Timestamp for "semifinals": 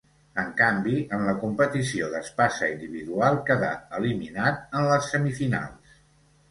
5.15-6.05